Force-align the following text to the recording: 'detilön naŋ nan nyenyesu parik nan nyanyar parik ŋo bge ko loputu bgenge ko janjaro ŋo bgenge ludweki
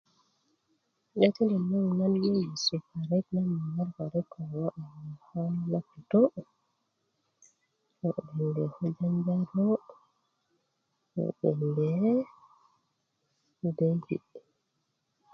'detilön 1.13 1.65
naŋ 1.71 1.87
nan 1.99 2.13
nyenyesu 2.21 2.75
parik 2.93 3.25
nan 3.33 3.45
nyanyar 3.53 3.89
parik 3.95 4.29
ŋo 4.49 4.63
bge 4.75 5.13
ko 5.25 5.39
loputu 5.71 6.21
bgenge 7.99 8.65
ko 8.75 8.83
janjaro 8.97 9.69
ŋo 11.13 11.23
bgenge 11.37 12.13
ludweki 13.59 14.15